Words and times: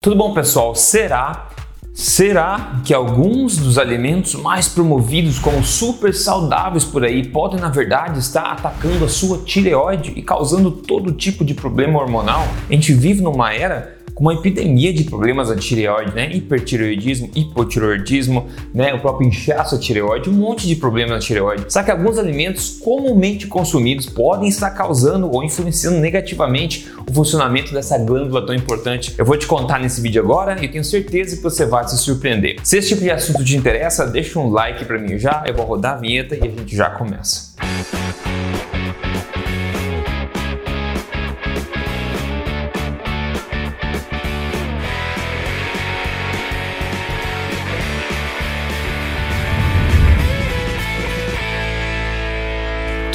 Tudo 0.00 0.14
bom, 0.14 0.32
pessoal? 0.32 0.76
Será 0.76 1.48
será 1.92 2.80
que 2.84 2.94
alguns 2.94 3.56
dos 3.56 3.76
alimentos 3.76 4.36
mais 4.36 4.68
promovidos 4.68 5.40
como 5.40 5.64
super 5.64 6.14
saudáveis 6.14 6.84
por 6.84 7.04
aí 7.04 7.26
podem 7.26 7.58
na 7.58 7.68
verdade 7.68 8.20
estar 8.20 8.44
atacando 8.52 9.04
a 9.04 9.08
sua 9.08 9.38
tireoide 9.38 10.12
e 10.14 10.22
causando 10.22 10.70
todo 10.70 11.10
tipo 11.10 11.44
de 11.44 11.52
problema 11.52 11.98
hormonal? 11.98 12.46
A 12.70 12.72
gente 12.72 12.92
vive 12.92 13.20
numa 13.20 13.52
era 13.52 13.97
com 14.18 14.24
uma 14.24 14.34
epidemia 14.34 14.92
de 14.92 15.04
problemas 15.04 15.48
da 15.48 15.54
tireoide, 15.54 16.12
né? 16.12 16.28
Hipertireoidismo, 16.34 17.30
hipotireoidismo, 17.36 18.48
né? 18.74 18.92
O 18.92 18.98
próprio 18.98 19.28
inchaço 19.28 19.76
da 19.76 19.80
tireoide, 19.80 20.28
um 20.28 20.32
monte 20.32 20.66
de 20.66 20.74
problemas 20.74 21.12
na 21.12 21.18
tireoide. 21.20 21.66
Só 21.68 21.84
que 21.84 21.90
alguns 21.92 22.18
alimentos 22.18 22.80
comumente 22.82 23.46
consumidos 23.46 24.06
podem 24.06 24.48
estar 24.48 24.70
causando 24.70 25.30
ou 25.32 25.44
influenciando 25.44 25.98
negativamente 25.98 26.88
o 27.08 27.14
funcionamento 27.14 27.72
dessa 27.72 27.96
glândula 27.96 28.44
tão 28.44 28.56
importante. 28.56 29.14
Eu 29.16 29.24
vou 29.24 29.36
te 29.36 29.46
contar 29.46 29.78
nesse 29.78 30.00
vídeo 30.00 30.20
agora 30.20 30.64
e 30.64 30.66
tenho 30.66 30.82
certeza 30.82 31.36
que 31.36 31.42
você 31.42 31.64
vai 31.64 31.86
se 31.86 31.96
surpreender. 31.96 32.56
Se 32.64 32.78
esse 32.78 32.88
tipo 32.88 33.02
de 33.02 33.12
assunto 33.12 33.44
te 33.44 33.56
interessa, 33.56 34.04
deixa 34.04 34.40
um 34.40 34.50
like 34.50 34.84
para 34.84 34.98
mim 34.98 35.16
já, 35.16 35.44
eu 35.46 35.54
vou 35.54 35.64
rodar 35.64 35.94
a 35.94 35.98
vinheta 35.98 36.34
e 36.34 36.40
a 36.40 36.50
gente 36.50 36.74
já 36.74 36.90
começa. 36.90 37.56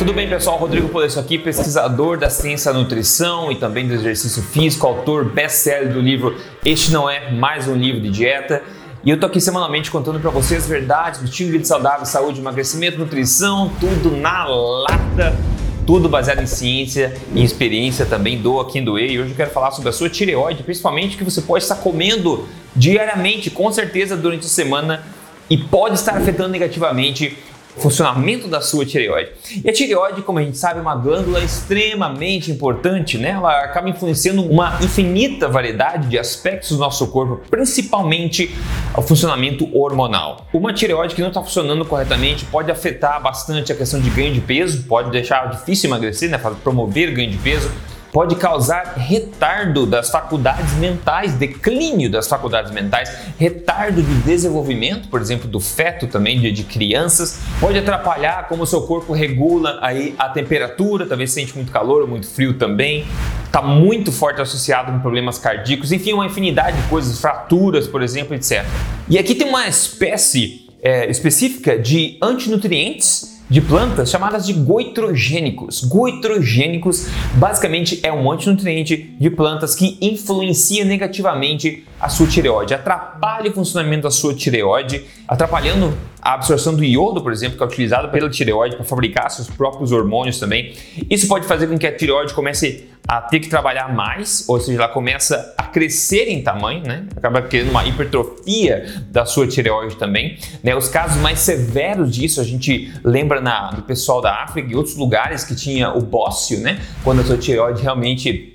Tudo 0.04 0.16
bem, 0.16 0.28
pessoal? 0.28 0.58
Rodrigo 0.58 0.90
Polesso 0.90 1.18
aqui, 1.18 1.38
pesquisador 1.38 2.18
da 2.18 2.30
ciência 2.30 2.74
da 2.74 2.78
nutrição 2.78 3.50
e 3.50 3.56
também 3.56 3.88
do 3.88 3.94
exercício 3.94 4.44
físico, 4.44 4.86
autor 4.86 5.24
best-seller 5.24 5.94
do 5.94 6.02
livro 6.02 6.36
Este 6.66 6.92
Não 6.92 7.10
É 7.10 7.32
Mais 7.32 7.70
Um 7.70 7.76
Livro 7.76 8.02
de 8.02 8.10
Dieta. 8.10 8.62
E 9.02 9.10
eu 9.10 9.18
tô 9.18 9.28
aqui 9.28 9.40
semanalmente 9.40 9.90
contando 9.90 10.20
para 10.20 10.30
vocês 10.30 10.68
verdades 10.68 11.22
do 11.22 11.26
estilo 11.26 11.52
de 11.52 11.54
vida 11.54 11.66
saudável, 11.66 12.06
saúde, 12.06 12.42
emagrecimento, 12.42 13.00
nutrição, 13.00 13.72
tudo 13.80 14.12
na 14.18 14.44
lata, 14.44 15.40
tudo 15.88 16.10
baseado 16.10 16.42
em 16.42 16.48
ciência 16.48 17.16
e 17.34 17.42
experiência 17.42 18.06
também, 18.06 18.44
quem 18.74 18.84
doer. 18.84 19.10
E 19.10 19.22
hoje 19.22 19.30
eu 19.30 19.38
quero 19.38 19.52
falar 19.52 19.72
sobre 19.72 19.88
a 19.88 19.94
sua 19.94 20.10
tireoide, 20.10 20.64
principalmente 20.64 21.16
que 21.16 21.24
você 21.24 21.42
pode 21.42 21.64
estar 21.64 21.76
comendo 21.76 22.46
diariamente, 22.76 23.50
com 23.50 23.72
certeza 23.72 24.18
durante 24.18 24.48
a 24.48 24.50
semana, 24.50 25.02
e 25.50 25.58
pode 25.58 25.96
estar 25.96 26.18
afetando 26.18 26.50
negativamente 26.50 27.38
funcionamento 27.78 28.48
da 28.48 28.62
sua 28.62 28.86
tireoide. 28.86 29.32
E 29.64 29.70
a 29.70 29.74
tireoide, 29.74 30.22
como 30.22 30.40
a 30.40 30.44
gente 30.44 30.58
sabe, 30.58 30.80
é 30.80 30.82
uma 30.82 30.96
glândula 30.96 31.40
extremamente 31.40 32.52
importante, 32.52 33.18
né? 33.18 33.32
Ela 33.32 33.64
acaba 33.64 33.90
influenciando 33.90 34.44
uma 34.44 34.78
infinita 34.82 35.48
variedade 35.48 36.08
de 36.08 36.18
aspectos 36.18 36.70
do 36.70 36.78
nosso 36.78 37.08
corpo, 37.08 37.42
principalmente 37.50 38.54
o 38.96 39.02
funcionamento 39.02 39.68
hormonal. 39.76 40.48
Uma 40.54 40.74
tireoide 40.74 41.16
que 41.16 41.22
não 41.22 41.30
está 41.30 41.42
funcionando 41.42 41.86
corretamente 41.86 42.46
pode 42.46 42.72
afetar 42.72 43.22
bastante 43.22 43.72
a 43.72 43.76
questão 43.76 44.00
de 44.00 44.10
ganho 44.10 44.34
de 44.34 44.42
peso, 44.42 44.84
pode 44.84 45.10
deixar 45.12 45.50
difícil 45.50 45.90
emagrecer, 45.90 46.30
né? 46.30 46.40
Promover 46.64 47.12
ganho 47.12 47.32
de 47.32 47.38
peso 47.38 47.72
pode 48.14 48.36
causar 48.36 48.94
retardo 48.96 49.88
das 49.88 50.12
faculdades 50.12 50.72
mentais, 50.76 51.34
declínio 51.34 52.12
das 52.12 52.28
faculdades 52.28 52.72
mentais, 52.72 53.12
retardo 53.40 54.04
de 54.04 54.14
desenvolvimento, 54.22 55.10
por 55.10 55.20
exemplo, 55.20 55.50
do 55.50 55.60
feto 55.60 56.06
também, 56.06 56.40
de, 56.40 56.52
de 56.52 56.64
crianças, 56.64 57.40
pode 57.60 57.80
atrapalhar 57.80 58.48
como 58.48 58.64
o 58.64 58.68
seu 58.68 58.84
corpo 58.84 59.14
regula 59.14 59.80
aí 59.82 60.14
a 60.20 60.30
temperatura, 60.30 61.08
talvez 61.08 61.32
sente 61.32 61.56
muito 61.56 61.72
calor 61.72 62.04
ou 62.04 62.08
muito 62.08 62.28
frio 62.28 62.54
também, 62.54 63.04
está 63.46 63.64
muito 63.64 64.12
forte 64.12 64.40
associado 64.40 64.92
com 64.92 65.00
problemas 65.00 65.40
cardíacos, 65.40 65.92
enfim, 65.92 66.14
uma 66.14 66.28
infinidade 66.28 66.80
de 66.80 66.88
coisas, 66.90 67.20
fraturas, 67.20 67.88
por 67.88 68.04
exemplo, 68.04 68.36
etc. 68.36 68.64
E 69.10 69.18
aqui 69.18 69.34
tem 69.34 69.50
uma 69.50 69.68
espécie 69.68 70.68
é, 70.84 71.10
específica 71.10 71.80
de 71.80 72.18
antinutrientes 72.22 73.33
de 73.54 73.62
plantas 73.62 74.10
chamadas 74.10 74.48
de 74.48 74.52
goitrogênicos. 74.52 75.84
Goitrogênicos 75.84 77.08
basicamente 77.36 78.00
é 78.02 78.12
um 78.12 78.32
antinutriente 78.32 78.98
de 78.98 79.30
plantas 79.30 79.76
que 79.76 79.96
influencia 80.02 80.84
negativamente 80.84 81.86
a 82.02 82.10
sua 82.10 82.26
tireoide, 82.26 82.74
atrapalha 82.74 83.52
o 83.52 83.54
funcionamento 83.54 84.02
da 84.02 84.10
sua 84.10 84.34
tireoide, 84.34 85.06
atrapalhando 85.28 85.96
a 86.20 86.34
absorção 86.34 86.74
do 86.74 86.84
iodo, 86.84 87.22
por 87.22 87.32
exemplo, 87.32 87.56
que 87.56 87.64
é 87.64 87.68
utilizado 87.68 88.10
pela 88.10 88.28
tireoide 88.28 88.76
para 88.76 88.86
fabricar 88.86 89.30
seus 89.30 89.48
próprios 89.48 89.92
hormônios 89.92 90.40
também. 90.40 90.74
Isso 91.08 91.28
pode 91.28 91.46
fazer 91.46 91.68
com 91.68 91.78
que 91.78 91.86
a 91.86 91.96
tireoide 91.96 92.34
comece 92.34 92.90
a 93.08 93.22
ter 93.22 93.40
que 93.40 93.50
trabalhar 93.50 93.94
mais, 93.94 94.46
ou 94.48 94.60
seja, 94.60 94.80
ela 94.80 94.88
começa 94.88 95.54
a 95.56 95.63
crescer 95.74 96.30
em 96.30 96.42
tamanho, 96.42 96.84
né? 96.84 97.08
Acaba 97.16 97.42
criando 97.42 97.72
uma 97.72 97.86
hipertrofia 97.86 98.86
da 99.10 99.26
sua 99.26 99.48
tireoide 99.48 99.96
também. 99.98 100.38
Né? 100.64 100.76
Os 100.76 100.88
casos 100.88 101.18
mais 101.18 101.40
severos 101.40 102.16
disso 102.16 102.40
a 102.40 102.44
gente 102.44 102.94
lembra 103.04 103.42
na, 103.42 103.72
do 103.72 103.82
pessoal 103.82 104.22
da 104.22 104.44
África 104.44 104.72
e 104.72 104.76
outros 104.76 104.96
lugares 104.96 105.44
que 105.44 105.56
tinha 105.56 105.92
o 105.92 106.02
bócio, 106.02 106.60
né? 106.60 106.80
Quando 107.04 107.22
a 107.22 107.24
sua 107.24 107.38
tireoide 107.38 107.82
realmente 107.82 108.54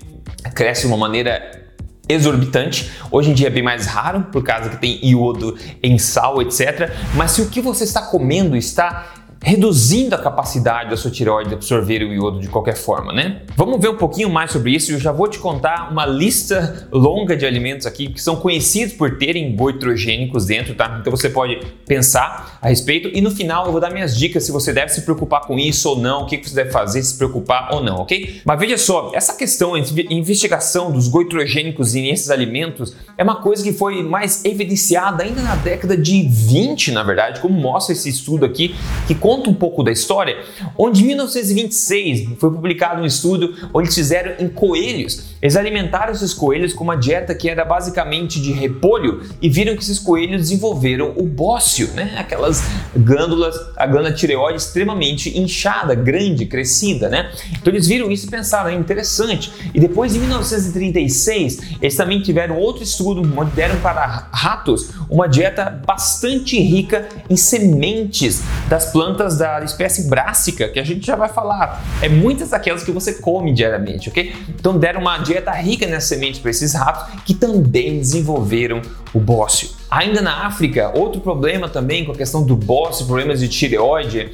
cresce 0.55 0.81
de 0.81 0.87
uma 0.87 0.97
maneira 0.97 1.59
exorbitante. 2.07 2.89
Hoje 3.11 3.29
em 3.29 3.33
dia 3.35 3.47
é 3.47 3.51
bem 3.51 3.61
mais 3.61 3.85
raro 3.85 4.25
por 4.31 4.43
causa 4.43 4.69
que 4.69 4.77
tem 4.77 4.99
iodo 5.05 5.55
em 5.83 5.99
sal, 5.99 6.41
etc. 6.41 6.91
Mas 7.13 7.31
se 7.31 7.41
o 7.41 7.49
que 7.49 7.61
você 7.61 7.83
está 7.83 8.01
comendo 8.01 8.57
está 8.57 9.13
reduzindo 9.41 10.13
a 10.13 10.17
capacidade 10.17 10.89
da 10.89 10.97
sua 10.97 11.09
tireoide 11.09 11.49
de 11.49 11.55
absorver 11.55 12.03
o 12.03 12.13
iodo 12.13 12.39
de 12.39 12.47
qualquer 12.49 12.75
forma, 12.75 13.13
né? 13.13 13.41
Vamos 13.55 13.79
ver 13.79 13.89
um 13.89 13.95
pouquinho 13.95 14.29
mais 14.29 14.51
sobre 14.51 14.71
isso 14.71 14.91
e 14.91 14.95
eu 14.95 14.99
já 14.99 15.11
vou 15.11 15.27
te 15.27 15.39
contar 15.39 15.91
uma 15.91 16.05
lista 16.05 16.87
longa 16.91 17.37
de 17.37 17.45
alimentos 17.45 17.87
aqui 17.87 18.09
que 18.09 18.21
são 18.21 18.35
conhecidos 18.35 18.93
por 18.95 19.17
terem 19.17 19.55
goitrogênicos 19.55 20.45
dentro, 20.45 20.75
tá? 20.75 20.97
Então 20.99 21.11
você 21.11 21.29
pode 21.29 21.57
pensar 21.85 22.59
a 22.61 22.67
respeito 22.67 23.09
e 23.13 23.21
no 23.21 23.31
final 23.31 23.65
eu 23.65 23.71
vou 23.71 23.79
dar 23.79 23.91
minhas 23.91 24.17
dicas 24.17 24.43
se 24.43 24.51
você 24.51 24.73
deve 24.73 24.89
se 24.89 25.01
preocupar 25.01 25.41
com 25.41 25.57
isso 25.57 25.89
ou 25.89 25.97
não, 25.97 26.23
o 26.23 26.25
que 26.25 26.37
você 26.37 26.55
deve 26.55 26.71
fazer, 26.71 27.01
se 27.01 27.17
preocupar 27.17 27.73
ou 27.73 27.81
não, 27.81 27.97
ok? 27.97 28.41
Mas 28.43 28.59
veja 28.59 28.77
só, 28.77 29.11
essa 29.13 29.33
questão, 29.33 29.73
a 29.73 29.79
investigação 29.79 30.91
dos 30.91 31.07
goitrogênicos 31.07 31.93
nesses 31.93 32.29
alimentos 32.29 32.95
é 33.17 33.23
uma 33.23 33.41
coisa 33.41 33.63
que 33.63 33.71
foi 33.71 34.03
mais 34.03 34.43
evidenciada 34.43 35.23
ainda 35.23 35.41
na 35.41 35.55
década 35.55 35.95
de 35.95 36.27
20, 36.27 36.91
na 36.91 37.03
verdade, 37.03 37.39
como 37.39 37.59
mostra 37.59 37.93
esse 37.93 38.09
estudo 38.09 38.45
aqui, 38.45 38.75
que 39.07 39.15
conta 39.29 39.47
um 39.47 39.53
pouco 39.53 39.83
da 39.83 39.91
história, 39.91 40.37
onde 40.75 41.03
em 41.03 41.05
1926 41.05 42.29
foi 42.39 42.49
publicado 42.49 43.03
um 43.03 43.05
estudo 43.05 43.53
onde 43.71 43.85
eles 43.85 43.93
fizeram 43.93 44.33
em 44.39 44.49
coelhos. 44.49 45.35
Eles 45.39 45.55
alimentaram 45.55 46.11
esses 46.11 46.33
coelhos 46.33 46.73
com 46.73 46.83
uma 46.83 46.97
dieta 46.97 47.35
que 47.35 47.47
era 47.47 47.63
basicamente 47.63 48.41
de 48.41 48.51
repolho 48.51 49.21
e 49.39 49.47
viram 49.47 49.75
que 49.75 49.83
esses 49.83 49.99
coelhos 49.99 50.41
desenvolveram 50.41 51.13
o 51.15 51.27
bócio, 51.27 51.89
né? 51.93 52.15
Aquelas 52.17 52.63
glândulas, 52.97 53.55
a 53.77 53.85
glândula 53.85 54.13
tireoide 54.13 54.57
extremamente 54.57 55.37
inchada, 55.37 55.93
grande, 55.93 56.47
crescida, 56.47 57.07
né? 57.07 57.31
Então 57.51 57.71
eles 57.71 57.85
viram 57.85 58.11
isso 58.11 58.25
e 58.25 58.31
pensaram, 58.31 58.71
é 58.71 58.73
interessante. 58.73 59.51
E 59.75 59.79
depois 59.79 60.15
em 60.15 60.19
1936, 60.21 61.77
eles 61.79 61.95
também 61.95 62.19
tiveram 62.19 62.57
outro 62.57 62.81
estudo 62.81 63.21
onde 63.37 63.51
deram 63.51 63.79
para 63.79 64.27
ratos 64.31 64.89
uma 65.07 65.27
dieta 65.27 65.81
bastante 65.85 66.59
rica 66.59 67.07
em 67.29 67.37
sementes 67.37 68.41
das 68.67 68.91
plantas 68.91 69.18
plantas 69.19 69.37
da 69.37 69.61
espécie 69.63 70.07
brássica, 70.07 70.69
que 70.69 70.79
a 70.79 70.83
gente 70.83 71.05
já 71.05 71.15
vai 71.15 71.27
falar. 71.27 71.83
É 72.01 72.07
muitas 72.07 72.51
daquelas 72.51 72.83
que 72.83 72.91
você 72.91 73.13
come 73.13 73.53
diariamente, 73.53 74.09
ok? 74.09 74.33
Então 74.47 74.77
deram 74.77 75.01
uma 75.01 75.17
dieta 75.17 75.51
rica 75.51 75.85
nessas 75.85 76.07
sementes 76.07 76.39
para 76.39 76.51
esses 76.51 76.73
ratos 76.73 77.21
que 77.25 77.33
também 77.33 77.99
desenvolveram 77.99 78.81
o 79.13 79.19
bócio. 79.19 79.69
Ainda 79.89 80.21
na 80.21 80.45
África, 80.45 80.91
outro 80.95 81.19
problema 81.19 81.67
também 81.67 82.05
com 82.05 82.11
a 82.11 82.15
questão 82.15 82.43
do 82.45 82.55
bócio, 82.55 83.07
problemas 83.07 83.39
de 83.39 83.47
tireoide, 83.47 84.31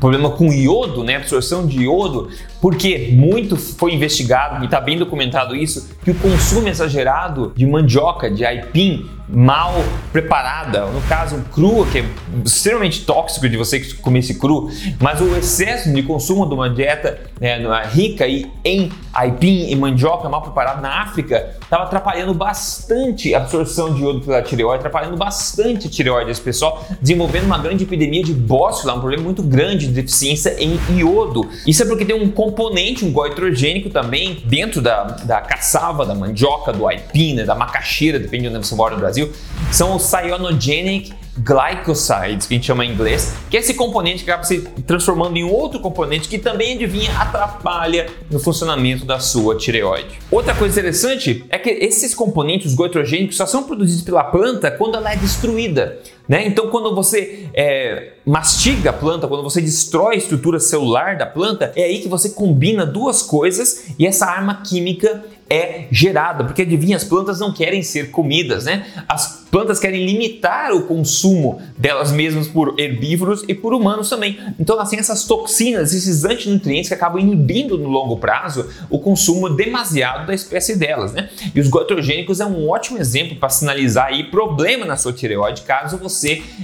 problema 0.00 0.30
com 0.30 0.50
iodo, 0.50 1.04
né, 1.04 1.16
absorção 1.16 1.66
de 1.66 1.82
iodo, 1.82 2.30
porque 2.60 3.10
muito 3.12 3.54
foi 3.56 3.92
investigado 3.92 4.62
e 4.62 4.64
está 4.64 4.80
bem 4.80 4.96
documentado 4.96 5.54
isso, 5.54 5.90
que 6.02 6.10
o 6.10 6.14
consumo 6.14 6.68
exagerado 6.68 7.52
de 7.54 7.66
mandioca, 7.66 8.30
de 8.30 8.46
aipim, 8.46 9.06
mal 9.28 9.74
preparada, 10.10 10.86
no 10.86 11.02
caso 11.02 11.42
crua, 11.52 11.86
que 11.86 11.98
é 11.98 12.04
extremamente 12.44 13.04
tóxico 13.04 13.46
de 13.48 13.56
você 13.58 13.80
comer 14.00 14.20
esse 14.20 14.38
cru, 14.38 14.70
mas 14.98 15.20
o 15.20 15.36
excesso 15.36 15.92
de 15.92 16.02
consumo 16.02 16.46
de 16.46 16.54
uma 16.54 16.70
dieta 16.70 17.20
né, 17.38 17.58
rica 17.92 18.26
em 18.26 18.90
aipim 19.14 19.70
e 19.70 19.76
mandioca 19.76 20.28
mal 20.28 20.42
preparada 20.42 20.80
na 20.80 21.02
África 21.02 21.54
estava 21.62 21.84
atrapalhando 21.84 22.34
bastante 22.34 23.34
a 23.34 23.38
absorção 23.38 23.94
de 23.94 24.02
iodo 24.02 24.20
pela 24.20 24.42
tireoide, 24.42 24.80
atrapalhando 24.80 25.16
bastante 25.16 25.86
a 25.86 25.90
tireoide 25.90 26.26
desse 26.26 26.40
pessoal, 26.40 26.84
desenvolvendo 27.00 27.44
uma 27.44 27.58
grande 27.58 27.84
epidemia 27.84 28.22
de 28.22 28.32
bócio 28.32 28.86
lá, 28.86 28.94
um 28.94 29.00
problema 29.00 29.22
muito 29.22 29.42
grande 29.42 29.86
de 29.86 29.92
deficiência 29.92 30.56
em 30.58 30.78
iodo. 30.98 31.48
Isso 31.66 31.82
é 31.82 31.86
porque 31.86 32.04
tem 32.04 32.16
um 32.16 32.30
componente, 32.30 33.04
um 33.04 33.12
goitrogênico 33.12 33.88
também 33.90 34.42
dentro 34.44 34.82
da, 34.82 35.04
da 35.04 35.40
caçava, 35.40 36.04
da 36.04 36.14
mandioca, 36.14 36.72
do 36.72 36.86
aipim, 36.86 37.34
né, 37.34 37.44
da 37.44 37.54
macaxeira, 37.54 38.18
depende 38.18 38.48
de 38.48 38.56
onde 38.56 38.66
você 38.66 38.74
mora 38.74 38.94
no 38.94 39.00
Brasil, 39.00 39.32
são 39.70 39.96
os 39.96 40.02
cyanogenic 40.02 41.12
glycosides, 41.38 42.46
que 42.46 42.54
a 42.54 42.56
gente 42.56 42.66
chama 42.66 42.84
em 42.84 42.92
inglês, 42.92 43.34
que 43.50 43.56
é 43.56 43.60
esse 43.60 43.74
componente 43.74 44.24
que 44.24 44.30
acaba 44.30 44.44
se 44.44 44.60
transformando 44.86 45.36
em 45.36 45.44
outro 45.44 45.80
componente 45.80 46.28
que 46.28 46.38
também, 46.38 46.74
adivinha, 46.74 47.10
atrapalha 47.18 48.06
no 48.30 48.38
funcionamento 48.38 49.04
da 49.04 49.18
sua 49.18 49.56
tireoide. 49.56 50.18
Outra 50.30 50.54
coisa 50.54 50.78
interessante 50.78 51.44
é 51.48 51.58
que 51.58 51.70
esses 51.70 52.14
componentes, 52.14 52.68
os 52.68 52.74
goitrogênicos, 52.74 53.36
só 53.36 53.46
são 53.46 53.64
produzidos 53.64 54.02
pela 54.02 54.24
planta 54.24 54.70
quando 54.70 54.96
ela 54.96 55.12
é 55.12 55.16
destruída. 55.16 55.98
Né? 56.28 56.46
Então, 56.46 56.68
quando 56.70 56.94
você 56.94 57.48
é, 57.52 58.14
mastiga 58.24 58.90
a 58.90 58.92
planta, 58.92 59.28
quando 59.28 59.42
você 59.42 59.60
destrói 59.60 60.14
a 60.14 60.18
estrutura 60.18 60.58
celular 60.58 61.16
da 61.16 61.26
planta, 61.26 61.72
é 61.76 61.84
aí 61.84 62.00
que 62.00 62.08
você 62.08 62.30
combina 62.30 62.86
duas 62.86 63.22
coisas 63.22 63.86
e 63.98 64.06
essa 64.06 64.26
arma 64.26 64.62
química 64.62 65.22
é 65.48 65.86
gerada, 65.90 66.44
porque 66.44 66.62
adivinha, 66.62 66.96
as 66.96 67.04
plantas 67.04 67.38
não 67.38 67.52
querem 67.52 67.82
ser 67.82 68.10
comidas, 68.10 68.64
né? 68.64 68.86
As 69.06 69.44
plantas 69.50 69.78
querem 69.78 70.04
limitar 70.04 70.72
o 70.72 70.82
consumo 70.82 71.60
delas 71.76 72.10
mesmas 72.10 72.48
por 72.48 72.74
herbívoros 72.78 73.44
e 73.46 73.54
por 73.54 73.74
humanos 73.74 74.08
também. 74.08 74.38
Então 74.58 74.82
têm 74.86 74.98
essas 74.98 75.24
toxinas, 75.24 75.92
esses 75.92 76.24
antinutrientes 76.24 76.88
que 76.88 76.94
acabam 76.94 77.20
inibindo 77.20 77.78
no 77.78 77.88
longo 77.88 78.16
prazo 78.16 78.68
o 78.90 78.98
consumo 78.98 79.48
demasiado 79.48 80.26
da 80.26 80.34
espécie 80.34 80.76
delas, 80.76 81.12
né? 81.12 81.28
E 81.54 81.60
os 81.60 81.68
goitrogênicos 81.68 82.40
é 82.40 82.46
um 82.46 82.68
ótimo 82.68 82.98
exemplo 82.98 83.36
para 83.36 83.48
sinalizar 83.48 84.06
aí 84.06 84.24
problema 84.24 84.86
na 84.86 84.96
sua 84.96 85.12
tireoide 85.12 85.62
caso 85.62 85.98
você 85.98 86.13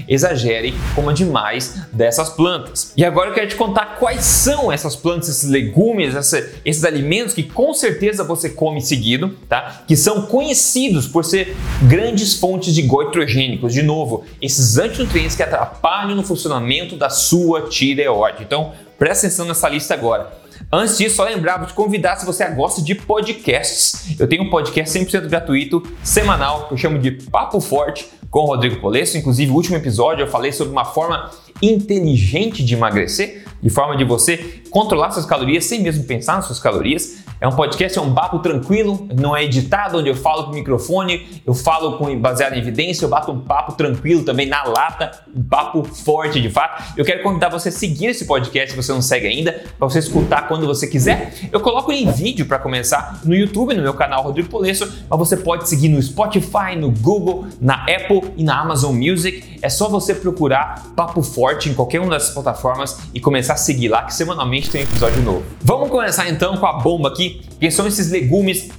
exagere 0.08 0.74
coma 0.94 1.12
demais 1.12 1.82
dessas 1.92 2.28
plantas. 2.30 2.92
E 2.96 3.04
agora 3.04 3.30
eu 3.30 3.34
quero 3.34 3.48
te 3.48 3.56
contar 3.56 3.96
quais 3.98 4.24
são 4.24 4.70
essas 4.70 4.96
plantas, 4.96 5.28
esses 5.28 5.48
legumes, 5.50 6.14
essa, 6.14 6.48
esses 6.64 6.84
alimentos 6.84 7.34
que 7.34 7.42
com 7.42 7.72
certeza 7.72 8.24
você 8.24 8.50
come 8.50 8.80
seguido, 8.80 9.36
tá? 9.48 9.82
Que 9.86 9.96
são 9.96 10.22
conhecidos 10.22 11.06
por 11.06 11.24
ser 11.24 11.56
grandes 11.82 12.34
fontes 12.34 12.74
de 12.74 12.82
goitrogênicos, 12.82 13.72
de 13.72 13.82
novo, 13.82 14.24
esses 14.40 14.78
antinutrientes 14.78 15.36
que 15.36 15.42
atrapalham 15.42 16.14
no 16.14 16.22
funcionamento 16.22 16.96
da 16.96 17.10
sua 17.10 17.68
tireoide. 17.68 18.42
Então, 18.42 18.72
presta 18.98 19.26
atenção 19.26 19.46
nessa 19.46 19.68
lista 19.68 19.94
agora. 19.94 20.39
Antes 20.72 20.98
disso, 20.98 21.16
só 21.16 21.24
lembrar, 21.24 21.58
vou 21.58 21.66
te 21.66 21.74
convidar 21.74 22.16
se 22.16 22.26
você 22.26 22.46
gosta 22.50 22.82
de 22.82 22.94
podcasts. 22.94 24.18
Eu 24.18 24.28
tenho 24.28 24.42
um 24.42 24.50
podcast 24.50 24.98
100% 24.98 25.28
gratuito, 25.28 25.82
semanal, 26.02 26.68
que 26.68 26.74
eu 26.74 26.78
chamo 26.78 26.98
de 26.98 27.10
Papo 27.10 27.60
Forte 27.60 28.06
com 28.30 28.40
o 28.40 28.46
Rodrigo 28.46 28.80
Polesso. 28.80 29.18
Inclusive, 29.18 29.50
no 29.50 29.56
último 29.56 29.76
episódio 29.76 30.22
eu 30.22 30.28
falei 30.28 30.52
sobre 30.52 30.72
uma 30.72 30.84
forma 30.84 31.30
inteligente 31.60 32.64
de 32.64 32.74
emagrecer, 32.74 33.44
de 33.60 33.68
forma 33.68 33.96
de 33.96 34.04
você 34.04 34.62
controlar 34.70 35.10
suas 35.10 35.26
calorias 35.26 35.64
sem 35.64 35.82
mesmo 35.82 36.04
pensar 36.04 36.36
nas 36.36 36.46
suas 36.46 36.60
calorias. 36.60 37.18
É 37.40 37.48
um 37.48 37.52
podcast, 37.52 37.98
é 37.98 38.02
um 38.02 38.12
papo 38.12 38.40
tranquilo, 38.40 39.08
não 39.18 39.34
é 39.34 39.44
editado, 39.44 39.96
onde 39.96 40.10
eu 40.10 40.14
falo 40.14 40.44
com 40.44 40.50
o 40.50 40.54
microfone, 40.54 41.40
eu 41.46 41.54
falo 41.54 41.96
com 41.96 42.14
baseado 42.20 42.52
em 42.52 42.58
evidência, 42.58 43.06
eu 43.06 43.08
bato 43.08 43.32
um 43.32 43.40
papo 43.40 43.72
tranquilo 43.72 44.22
também 44.24 44.46
na 44.46 44.62
lata, 44.64 45.10
um 45.34 45.42
papo 45.42 45.82
forte 45.82 46.38
de 46.38 46.50
fato. 46.50 46.92
Eu 46.98 47.04
quero 47.04 47.22
convidar 47.22 47.48
você 47.48 47.70
a 47.70 47.72
seguir 47.72 48.08
esse 48.08 48.26
podcast 48.26 48.72
se 48.72 48.76
você 48.76 48.92
não 48.92 49.00
segue 49.00 49.26
ainda, 49.26 49.52
para 49.78 49.88
você 49.88 50.00
escutar 50.00 50.48
quando 50.48 50.66
você 50.66 50.86
quiser. 50.86 51.32
Eu 51.50 51.60
coloco 51.60 51.90
em 51.90 52.12
vídeo 52.12 52.44
para 52.44 52.58
começar 52.58 53.20
no 53.24 53.34
YouTube, 53.34 53.72
no 53.72 53.82
meu 53.82 53.94
canal 53.94 54.22
Rodrigo 54.22 54.50
Polesso, 54.50 54.86
mas 55.08 55.18
você 55.18 55.38
pode 55.38 55.66
seguir 55.66 55.88
no 55.88 56.02
Spotify, 56.02 56.76
no 56.76 56.90
Google, 56.90 57.46
na 57.58 57.84
Apple 57.84 58.34
e 58.36 58.44
na 58.44 58.60
Amazon 58.60 58.94
Music. 58.94 59.58
É 59.62 59.70
só 59.70 59.88
você 59.88 60.14
procurar 60.14 60.92
Papo 60.94 61.22
Forte 61.22 61.70
em 61.70 61.74
qualquer 61.74 62.00
uma 62.00 62.10
dessas 62.10 62.34
plataformas 62.34 62.98
e 63.14 63.20
começar 63.20 63.54
a 63.54 63.56
seguir 63.56 63.88
lá, 63.88 64.02
que 64.02 64.12
semanalmente 64.12 64.68
tem 64.68 64.82
um 64.82 64.84
episódio 64.84 65.22
novo. 65.22 65.42
Vamos 65.62 65.88
começar 65.88 66.28
então 66.28 66.58
com 66.58 66.66
a 66.66 66.74
bomba 66.74 67.08
aqui 67.08 67.29
que 67.58 67.70
são 67.70 67.86
esses 67.86 68.10
legumes 68.10 68.70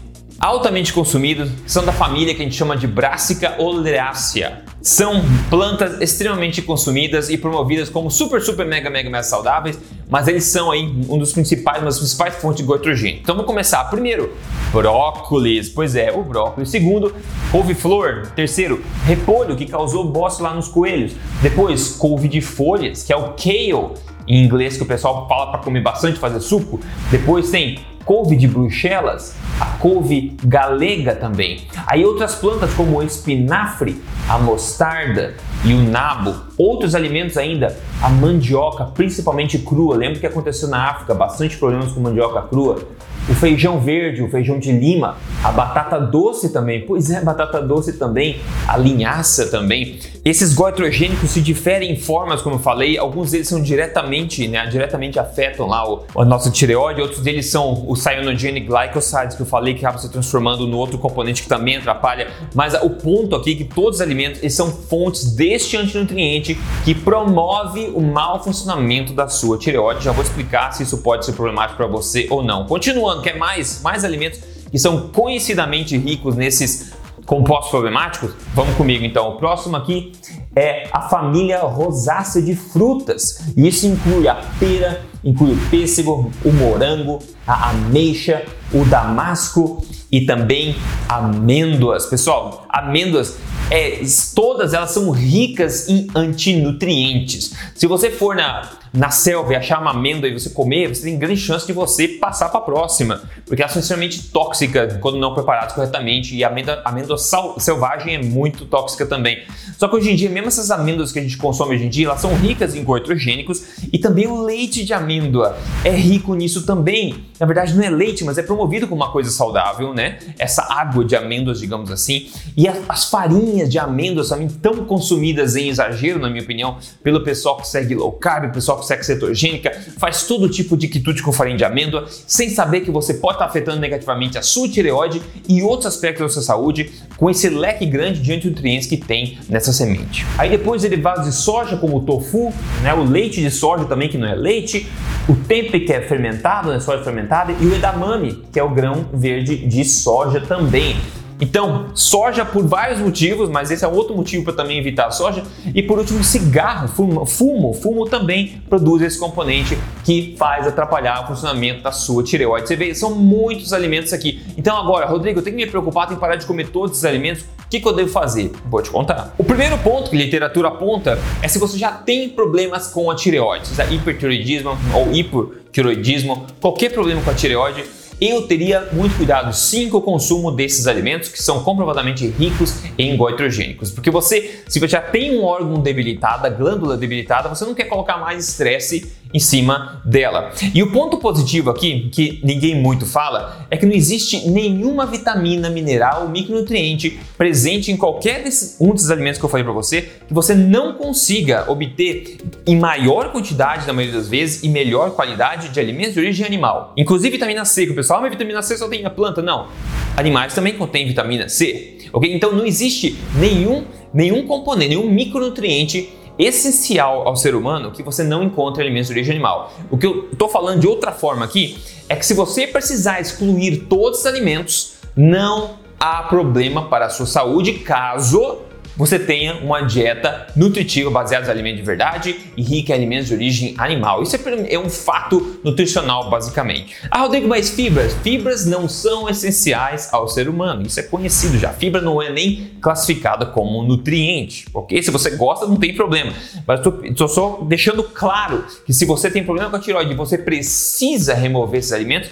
altamente 0.42 0.92
consumidos, 0.92 1.52
que 1.64 1.72
são 1.72 1.86
da 1.86 1.92
família 1.94 2.34
que 2.34 2.42
a 2.42 2.44
gente 2.44 2.56
chama 2.56 2.76
de 2.76 2.88
Brassica 2.88 3.56
oleácea. 3.60 4.64
São 4.82 5.24
plantas 5.52 6.02
extremamente 6.02 6.64
consumidas 6.64 7.30
e 7.30 7.38
promovidas 7.38 7.90
como 7.90 8.10
super, 8.10 8.42
super, 8.42 8.66
mega, 8.66 8.90
mega, 8.90 9.08
mega 9.08 9.24
saudáveis, 9.24 9.78
mas 10.10 10.28
eles 10.28 10.46
são 10.46 10.72
aí 10.72 10.84
um 11.08 11.20
dos 11.20 11.32
principais, 11.32 11.78
uma 11.78 11.86
das 11.86 12.00
principais 12.00 12.36
fontes 12.38 12.58
de 12.58 12.64
goitrogênio. 12.64 13.20
Então 13.22 13.36
vamos 13.36 13.48
começar. 13.48 13.84
Primeiro, 13.86 14.36
brócolis. 14.74 15.70
Pois 15.70 15.96
é, 15.96 16.12
o 16.12 16.24
brócolis. 16.24 16.70
Segundo, 16.70 17.14
couve-flor. 17.52 18.32
Terceiro, 18.36 18.84
repolho, 19.06 19.56
que 19.56 19.68
causou 19.68 20.06
bosta 20.06 20.42
lá 20.42 20.56
nos 20.56 20.68
coelhos. 20.68 21.14
Depois, 21.44 21.90
couve 21.90 22.28
de 22.28 22.42
folhas, 22.42 23.04
que 23.04 23.14
é 23.14 23.16
o 23.16 23.34
kale 23.34 23.94
em 24.28 24.44
inglês 24.44 24.78
que 24.78 24.84
o 24.84 24.86
pessoal 24.86 25.28
fala 25.28 25.52
para 25.52 25.60
comer 25.60 25.82
bastante, 25.82 26.20
fazer 26.20 26.40
suco. 26.40 26.80
Depois 27.10 27.50
tem 27.50 27.80
couve 28.06 28.36
de 28.36 28.48
Bruxelas, 28.48 29.36
a 29.60 29.66
couve 29.78 30.36
galega 30.44 31.16
também. 31.16 31.62
Aí 31.86 32.04
outras 32.04 32.36
plantas 32.36 32.74
como 32.74 32.98
o 32.98 33.04
espinafre, 33.04 34.02
a 34.28 34.38
mostarda 34.38 35.36
e 35.64 35.74
o 35.74 35.84
nabo. 35.84 36.36
Outros 36.58 36.96
alimentos 36.96 37.38
ainda, 37.38 37.78
a 38.02 38.10
mandioca, 38.10 38.86
principalmente 38.86 39.60
crua. 39.60 39.96
Lembra 39.96 40.20
que 40.20 40.26
aconteceu 40.26 40.68
na 40.68 40.90
África, 40.90 41.14
bastante 41.14 41.58
problemas 41.58 41.92
com 41.92 42.00
mandioca 42.00 42.42
crua 42.42 42.86
o 43.30 43.34
feijão 43.34 43.80
verde, 43.80 44.22
o 44.22 44.30
feijão 44.30 44.60
de 44.60 44.72
lima, 44.72 45.18
a 45.44 45.52
batata 45.52 46.00
doce 46.00 46.52
também. 46.52 46.82
Pois 46.82 47.10
é, 47.10 47.22
batata 47.22 47.62
doce 47.62 47.94
também, 47.94 48.40
a 48.68 48.78
linhaça 48.78 49.48
também. 49.48 50.00
Esses 50.24 50.54
goitrogênicos 50.54 51.32
se 51.32 51.42
diferem 51.42 51.94
em 51.94 51.96
formas, 51.96 52.44
como 52.44 52.58
eu 52.58 52.60
falei, 52.60 52.98
alguns 52.98 53.32
deles 53.32 53.48
são 53.48 53.60
diretamente, 53.60 54.48
né, 54.48 54.68
diretamente 54.68 55.18
afetam 55.18 55.68
lá 55.68 55.90
o, 55.90 56.04
a 56.16 56.24
nossa 56.24 56.52
tireoide, 56.52 57.02
outros 57.02 57.22
deles 57.22 57.48
são 57.48 57.86
o 57.88 57.96
cyanogenic 57.96 58.68
glycosides 58.68 59.36
que 59.36 59.42
eu 59.42 59.48
falei 59.48 59.74
que 59.74 59.84
acaba 59.84 59.98
se 59.98 60.12
transformando 60.12 60.68
no 60.68 60.78
outro 60.78 61.00
componente 61.00 61.42
que 61.42 61.50
também 61.50 61.78
atrapalha, 61.78 62.30
mas 62.54 62.76
o 62.84 62.90
ponto 62.92 63.36
aqui 63.36 63.54
é 63.54 63.56
que 63.56 63.64
todos 63.64 63.96
os 63.96 64.02
alimentos 64.02 64.42
eles 64.42 64.54
são 64.54 64.72
fontes 64.72 65.34
deste 65.34 65.76
antinutriente 65.76 66.56
que 66.86 66.94
promove 66.94 67.92
o 67.96 68.02
mau 68.02 68.44
funcionamento 68.44 69.14
da 69.14 69.28
sua 69.28 69.58
tireoide. 69.58 70.04
Já 70.04 70.12
vou 70.12 70.24
explicar 70.24 70.72
se 70.72 70.84
isso 70.84 71.00
pode 71.00 71.26
ser 71.26 71.34
problemático 71.34 71.78
para 71.78 71.88
você 71.88 72.28
ou 72.30 72.44
não. 72.44 72.66
Continuando 72.66 73.21
quer 73.22 73.38
mais, 73.38 73.82
mais 73.82 74.04
alimentos 74.04 74.40
que 74.72 74.80
são 74.80 75.10
conhecidamente 75.10 75.98
ricos 75.98 76.36
nesses 76.36 76.94
compostos 77.26 77.72
problemáticos? 77.72 78.34
Vamos 78.54 78.76
comigo 78.76 79.04
então. 79.04 79.30
O 79.30 79.38
próximo 79.38 79.76
aqui 79.78 80.12
é 80.56 80.88
a 80.92 81.02
família 81.02 81.60
rosácea 81.62 82.42
de 82.42 82.56
frutas. 82.56 83.42
E 83.56 83.68
isso 83.68 83.88
inclui 83.88 84.28
a 84.28 84.36
pera, 84.60 85.02
inclui 85.24 85.54
o 85.54 85.70
pêssego, 85.70 86.32
o 86.44 86.52
morango, 86.52 87.20
a 87.48 87.70
ameixa, 87.70 88.44
o 88.74 88.84
damasco 88.86 89.86
e 90.12 90.22
também 90.22 90.76
amêndoas. 91.08 92.06
Pessoal, 92.06 92.66
amêndoas 92.70 93.38
é, 93.72 94.02
todas 94.36 94.74
elas 94.74 94.92
são 94.92 95.10
ricas 95.12 95.88
em 95.88 96.08
antinutrientes. 96.14 97.54
Se 97.74 97.88
você 97.88 98.12
for 98.12 98.36
na, 98.36 98.70
na 98.94 99.10
selva 99.10 99.54
e 99.54 99.56
achar 99.56 99.80
uma 99.80 99.92
amêndoa 99.92 100.30
e 100.30 100.34
você 100.34 100.50
comer, 100.50 100.90
você 100.90 101.04
tem 101.04 101.18
grande 101.18 101.40
chance 101.40 101.66
de 101.66 101.72
você 101.72 102.06
passar 102.06 102.50
para 102.50 102.60
a 102.60 102.64
próxima, 102.64 103.22
porque 103.46 103.62
elas 103.62 103.72
são 103.72 103.80
extremamente 103.80 104.24
tóxicas 104.24 104.98
quando 104.98 105.18
não 105.18 105.34
preparadas 105.34 105.72
corretamente 105.72 106.36
e 106.36 106.44
a 106.44 106.50
amêndoa, 106.50 106.82
amêndoa 106.84 107.18
sal, 107.18 107.58
selvagem 107.62 108.16
é 108.16 108.22
muito 108.22 108.66
tóxica 108.66 109.06
também. 109.06 109.42
Só 109.78 109.88
que 109.88 109.96
hoje 109.96 110.12
em 110.12 110.16
dia, 110.16 110.30
mesmo 110.42 110.50
essas 110.50 110.72
amêndoas 110.72 111.12
que 111.12 111.20
a 111.20 111.22
gente 111.22 111.38
consome 111.38 111.76
hoje 111.76 111.86
em 111.86 111.90
dia, 111.90 112.08
elas 112.08 112.20
são 112.20 112.34
ricas 112.36 112.76
em 112.76 112.84
goitrogênicos 112.84 113.64
e 113.92 113.98
também 113.98 114.28
o 114.28 114.42
leite 114.42 114.84
de 114.84 114.94
amêndoa 114.94 115.58
é 115.84 115.92
rico 115.92 116.34
nisso 116.36 116.66
também. 116.66 117.16
Na 117.40 117.46
verdade, 117.46 117.74
não 117.74 117.84
é 117.84 117.90
leite, 117.90 118.24
mas 118.24 118.38
é 118.38 118.44
promovido 118.44 118.88
como 118.88 119.02
uma 119.02 119.12
coisa 119.12 119.32
saudável, 119.32 119.94
né? 119.94 120.20
Essa 120.38 120.62
água 120.70 121.04
de 121.04 121.16
amêndoas, 121.16 121.60
digamos 121.60 121.90
assim. 121.90 122.30
E 122.56 122.68
as 122.68 123.06
farinhas 123.06 123.70
de 123.70 123.80
amêndoas 123.80 124.30
também 124.30 124.48
tão 124.48 124.86
consumidas 124.86 125.56
em 125.56 125.70
exagero, 125.70 126.20
na 126.20 126.30
minha 126.30 126.44
opinião, 126.44 126.78
pelo 127.04 127.24
pessoal 127.24 127.58
que 127.58 127.68
segue 127.68 127.96
low 127.96 128.12
carb, 128.12 128.54
pessoal 128.54 128.80
que 128.80 128.86
segue 128.86 129.04
cetogênica, 129.04 129.72
faz 129.98 130.24
todo 130.24 130.48
tipo 130.50 130.78
de 130.78 130.88
quitute 130.88 131.24
com 131.24 131.32
farinha 131.32 131.58
de 131.58 131.66
amêndoa, 131.66 132.06
sem 132.28 132.50
saber 132.50 132.82
que 132.82 132.92
você 132.92 133.16
pode 133.16 133.36
estar 133.36 133.46
afetando 133.46 133.80
negativamente 133.80 134.38
a 134.38 134.42
sua 134.42 134.68
tireoide 134.68 135.22
e 135.48 135.64
outros 135.64 135.88
aspectos 135.88 136.28
da 136.28 136.30
sua 136.30 136.42
saúde 136.42 136.92
com 137.22 137.30
esse 137.30 137.48
leque 137.50 137.86
grande 137.86 138.20
de 138.20 138.34
antinutrientes 138.34 138.88
que 138.88 138.98
tem 138.98 139.38
nessa 139.48 139.72
semente. 139.72 140.26
Aí 140.40 140.50
depois 140.50 140.82
derivados 140.82 141.28
de 141.28 141.32
soja, 141.32 141.78
como 141.78 141.98
o 141.98 142.02
tofu, 142.02 142.52
né, 142.82 142.92
o 142.96 143.04
leite 143.04 143.40
de 143.40 143.52
soja 143.52 143.86
também, 143.86 144.10
que 144.10 144.18
não 144.18 144.28
é 144.28 144.34
leite, 144.34 144.90
o 145.30 145.36
tempeh, 145.36 145.82
que 145.82 145.94
é 145.94 146.02
fermentado, 146.02 146.72
né, 146.72 146.80
soja 146.80 147.04
fermentada, 147.04 147.52
e 147.52 147.64
o 147.64 147.76
edamame, 147.76 148.44
que 148.52 148.60
é 148.60 148.64
o 148.64 148.72
grão 148.72 149.06
verde 149.14 149.56
de 149.56 149.86
soja 149.86 150.42
também. 150.42 150.96
Então, 151.42 151.88
soja 151.96 152.46
por 152.46 152.64
vários 152.68 153.00
motivos, 153.00 153.50
mas 153.50 153.72
esse 153.72 153.84
é 153.84 153.88
outro 153.88 154.16
motivo 154.16 154.44
para 154.44 154.54
também 154.54 154.78
evitar 154.78 155.08
a 155.08 155.12
soja. 155.12 155.44
E 155.74 155.82
por 155.82 155.98
último, 155.98 156.24
cigarro, 156.24 156.88
fumo, 156.88 157.26
fumo, 157.26 157.74
fumo 157.74 158.06
também 158.06 158.62
produz 158.70 159.02
esse 159.02 159.20
componente 159.20 159.76
que 160.06 160.36
faz 160.38 160.68
atrapalhar 160.68 161.24
o 161.24 161.28
funcionamento 161.28 161.82
da 161.82 161.92
sua 161.92 162.24
tireoide. 162.24 162.68
Você 162.68 162.76
vê, 162.76 162.94
são 162.94 163.16
muitos 163.16 163.74
alimentos 163.74 164.14
aqui. 164.14 164.40
Então 164.56 164.78
agora, 164.78 165.08
Rodrigo, 165.08 165.40
eu 165.40 165.44
tenho 165.44 165.58
que 165.58 165.66
me 165.66 165.70
preocupar, 165.70 166.06
tenho 166.06 166.18
que 166.18 166.22
parar 166.22 166.36
de 166.36 166.46
comer 166.46 166.70
todos 166.70 166.92
esses 166.92 167.06
alimentos. 167.06 167.42
O 167.42 167.70
que, 167.72 167.80
que 167.80 167.88
eu 167.88 167.94
devo 167.94 168.10
fazer? 168.10 168.52
Vou 168.66 168.82
te 168.82 168.92
contar. 168.92 169.34
O 169.38 169.44
primeiro 169.44 169.78
ponto 169.80 170.12
que 170.12 170.16
a 170.16 170.20
literatura 170.20 170.68
aponta 170.68 171.18
é 171.42 171.48
se 171.48 171.58
você 171.58 171.76
já 171.76 171.92
tem 171.92 172.30
problemas 172.30 172.88
com 172.88 173.10
a 173.10 173.16
tireoide, 173.16 173.68
seja 173.68 173.86
hipertireoidismo 173.86 174.78
ou 174.94 175.12
hipotireoidismo, 175.12 176.46
qualquer 176.60 176.92
problema 176.92 177.22
com 177.22 177.32
a 177.32 177.34
tireoide, 177.34 177.84
eu 178.22 178.44
teria 178.44 178.88
muito 178.94 179.18
cuidado 179.18 179.52
sim 179.52 179.90
com 179.90 179.98
o 179.98 180.02
consumo 180.02 180.52
desses 180.52 180.86
alimentos 180.86 181.28
que 181.30 181.42
são 181.42 181.64
comprovadamente 181.64 182.28
ricos 182.28 182.84
em 182.96 183.18
goitrogênicos, 183.18 183.90
porque 183.90 184.12
você, 184.12 184.62
se 184.68 184.80
você 184.80 184.88
já 184.88 185.02
tem 185.02 185.40
um 185.40 185.44
órgão 185.44 185.82
debilitado, 185.82 186.46
a 186.46 186.50
glândula 186.50 186.96
debilitada, 186.96 187.50
você 187.50 187.66
não 187.66 187.74
quer 187.74 187.86
colocar 187.86 188.18
mais 188.18 188.48
estresse 188.48 189.12
em 189.34 189.40
cima 189.40 190.02
dela. 190.06 190.52
E 190.74 190.82
o 190.84 190.92
ponto 190.92 191.18
positivo 191.18 191.70
aqui, 191.70 192.10
que 192.12 192.40
ninguém 192.44 192.76
muito 192.76 193.06
fala, 193.06 193.66
é 193.70 193.78
que 193.78 193.86
não 193.86 193.94
existe 193.94 194.50
nenhuma 194.50 195.06
vitamina, 195.06 195.70
mineral, 195.70 196.28
micronutriente 196.30 197.20
presente 197.38 197.92
em 197.92 197.98
qualquer 197.98 198.44
desses, 198.44 198.78
um 198.80 198.94
desses 198.94 199.10
alimentos 199.10 199.40
que 199.40 199.46
eu 199.46 199.50
falei 199.50 199.64
para 199.64 199.74
você 199.74 200.02
que 200.28 200.34
você 200.34 200.54
não 200.54 200.94
consiga 200.94 201.70
obter 201.70 202.38
em 202.66 202.78
maior 202.78 203.32
quantidade, 203.32 203.88
na 203.88 203.94
maioria 203.94 204.18
das 204.18 204.28
vezes, 204.28 204.64
e 204.64 204.70
melhor 204.70 205.12
qualidade 205.12 205.70
de 205.70 205.80
alimentos 205.80 206.14
de 206.14 206.20
origem 206.20 206.46
animal. 206.46 206.94
Inclusive 206.98 207.32
vitamina 207.32 207.66
C, 207.66 207.86
que 207.86 207.92
o 207.92 207.96
pessoal, 207.96 208.20
ah, 208.20 208.22
mas 208.24 208.32
vitamina 208.32 208.62
C 208.62 208.78
só 208.78 208.88
tem 208.88 209.02
na 209.02 209.10
planta. 209.10 209.42
Não. 209.42 209.68
Animais 210.16 210.54
também 210.54 210.74
contêm 210.74 211.08
vitamina 211.08 211.48
C. 211.50 211.98
Ok? 212.14 212.34
Então 212.34 212.52
não 212.52 212.66
existe 212.66 213.18
nenhum, 213.36 213.86
nenhum 214.14 214.46
componente, 214.46 214.90
nenhum 214.90 215.10
micronutriente 215.10 216.10
essencial 216.42 217.28
ao 217.28 217.36
ser 217.36 217.56
humano 217.56 217.92
que 217.92 218.04
você 218.04 218.24
não 218.24 218.44
encontra 218.44 218.84
alimentos 218.84 219.08
de 219.08 219.14
origem 219.14 219.36
animal. 219.36 219.74
O 219.90 219.98
que 219.98 220.06
eu 220.06 220.30
estou 220.32 220.50
falando 220.50 220.80
de 220.80 220.88
outra 220.88 221.12
forma 221.12 221.46
aqui 221.46 221.78
é 222.10 222.16
que 222.16 222.26
se 222.26 222.34
você 222.34 222.68
precisar 222.68 223.22
excluir 223.22 223.86
todos 223.90 224.20
os 224.20 224.26
alimentos, 224.26 224.94
não 225.16 225.72
há 226.00 226.24
problema 226.24 226.90
para 226.90 227.06
a 227.06 227.10
sua 227.10 227.26
saúde 227.26 227.74
caso 227.74 228.60
você 228.96 229.18
tenha 229.18 229.56
uma 229.56 229.82
dieta 229.82 230.48
nutritiva 230.56 231.10
baseada 231.10 231.48
em 231.48 231.50
alimentos 231.50 231.80
de 231.80 231.86
verdade 231.86 232.36
e 232.56 232.62
rica 232.62 232.92
em 232.92 232.96
alimentos 232.96 233.28
de 233.28 233.34
origem 233.34 233.76
animal. 233.78 234.22
Isso 234.22 234.36
é, 234.36 234.74
é 234.74 234.80
um 234.80 234.90
fato 234.90 235.60
nutricional, 235.64 236.30
basicamente. 236.30 236.96
Ah, 237.10 237.20
Rodrigo, 237.20 237.48
mas 237.48 237.70
fibras? 237.70 238.14
Fibras 238.22 238.66
não 238.66 238.88
são 238.88 239.30
essenciais 239.30 240.10
ao 240.12 240.28
ser 240.28 240.50
humano. 240.50 240.84
Isso 240.86 241.00
é 241.00 241.04
conhecido 241.04 241.58
já. 241.58 241.70
Fibra 241.70 242.02
não 242.02 242.22
é 242.22 242.32
nem 242.32 242.72
classificada 242.82 243.46
como 243.46 243.84
nutriente, 243.84 244.66
ok? 244.74 245.02
Se 245.02 245.12
você 245.12 245.32
gosta, 245.32 245.66
não 245.66 245.78
tem 245.78 245.94
problema. 245.94 246.34
Mas 246.68 246.82
estou 247.04 247.28
só 247.28 247.62
deixando 247.68 248.04
claro 248.04 248.66
que 248.86 248.94
se 248.94 249.06
você 249.06 249.30
tem 249.30 249.44
problema 249.44 249.70
com 249.70 249.76
a 249.78 249.80
tiroide 249.80 250.12
e 250.12 250.16
você 250.16 250.38
precisa 250.38 251.34
remover 251.34 251.80
esses 251.80 251.92
alimentos, 251.92 252.30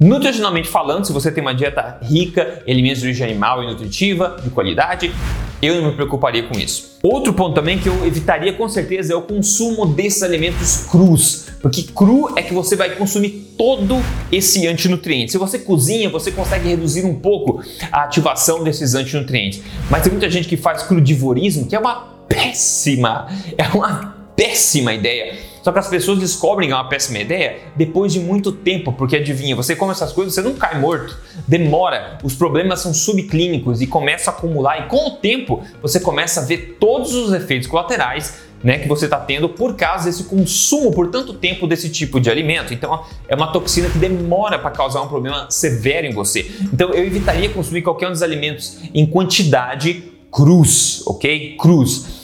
Nutricionalmente 0.00 0.68
falando, 0.68 1.04
se 1.04 1.12
você 1.12 1.32
tem 1.32 1.42
uma 1.42 1.52
dieta 1.52 1.98
rica 2.02 2.62
em 2.64 2.72
alimentos 2.72 3.00
de 3.00 3.08
origem 3.08 3.30
animal 3.30 3.64
e 3.64 3.66
nutritiva, 3.66 4.36
de 4.40 4.48
qualidade, 4.48 5.12
eu 5.60 5.80
não 5.80 5.90
me 5.90 5.94
preocuparia 5.94 6.42
com 6.44 6.58
isso. 6.58 6.98
Outro 7.02 7.32
ponto 7.32 7.54
também 7.54 7.78
que 7.78 7.88
eu 7.88 8.06
evitaria 8.06 8.52
com 8.52 8.68
certeza 8.68 9.12
é 9.12 9.16
o 9.16 9.22
consumo 9.22 9.86
desses 9.86 10.22
alimentos 10.22 10.86
crus, 10.90 11.46
porque 11.60 11.82
cru 11.82 12.32
é 12.36 12.42
que 12.42 12.54
você 12.54 12.76
vai 12.76 12.90
consumir 12.90 13.54
todo 13.56 13.96
esse 14.30 14.66
antinutriente. 14.66 15.32
Se 15.32 15.38
você 15.38 15.58
cozinha, 15.58 16.08
você 16.08 16.30
consegue 16.30 16.68
reduzir 16.68 17.04
um 17.04 17.14
pouco 17.14 17.62
a 17.90 18.04
ativação 18.04 18.62
desses 18.62 18.94
antinutrientes. 18.94 19.62
Mas 19.90 20.02
tem 20.02 20.12
muita 20.12 20.30
gente 20.30 20.48
que 20.48 20.56
faz 20.56 20.82
crudivorismo, 20.84 21.66
que 21.66 21.74
é 21.74 21.78
uma 21.78 22.18
péssima, 22.28 23.28
é 23.56 23.64
uma 23.68 24.14
péssima 24.36 24.94
ideia 24.94 25.36
só 25.68 25.72
que 25.72 25.78
as 25.80 25.88
pessoas 25.88 26.18
descobrem 26.18 26.66
que 26.66 26.72
é 26.72 26.76
uma 26.76 26.88
péssima 26.88 27.18
ideia 27.18 27.58
depois 27.76 28.10
de 28.10 28.18
muito 28.18 28.50
tempo, 28.52 28.90
porque 28.90 29.16
adivinha, 29.16 29.54
você 29.54 29.76
come 29.76 29.92
essas 29.92 30.14
coisas, 30.14 30.32
você 30.32 30.40
não 30.40 30.54
cai 30.54 30.80
morto, 30.80 31.14
demora, 31.46 32.16
os 32.22 32.34
problemas 32.34 32.80
são 32.80 32.94
subclínicos 32.94 33.82
e 33.82 33.86
começa 33.86 34.30
a 34.30 34.32
acumular, 34.32 34.78
e 34.78 34.88
com 34.88 35.08
o 35.08 35.10
tempo 35.18 35.62
você 35.82 36.00
começa 36.00 36.40
a 36.40 36.44
ver 36.44 36.78
todos 36.80 37.14
os 37.14 37.34
efeitos 37.34 37.68
colaterais 37.68 38.38
né, 38.64 38.78
que 38.78 38.88
você 38.88 39.04
está 39.04 39.20
tendo 39.20 39.46
por 39.46 39.76
causa 39.76 40.06
desse 40.06 40.24
consumo 40.24 40.90
por 40.90 41.10
tanto 41.10 41.34
tempo 41.34 41.66
desse 41.66 41.90
tipo 41.90 42.18
de 42.18 42.30
alimento. 42.30 42.72
Então 42.72 43.04
é 43.28 43.34
uma 43.34 43.52
toxina 43.52 43.90
que 43.90 43.98
demora 43.98 44.58
para 44.58 44.70
causar 44.70 45.02
um 45.02 45.08
problema 45.08 45.50
severo 45.50 46.06
em 46.06 46.14
você. 46.14 46.50
Então 46.72 46.94
eu 46.94 47.04
evitaria 47.04 47.50
consumir 47.50 47.82
qualquer 47.82 48.08
um 48.08 48.12
dos 48.12 48.22
alimentos 48.22 48.78
em 48.94 49.04
quantidade 49.04 50.02
cruz, 50.32 51.02
ok? 51.06 51.56
Cruz. 51.58 52.17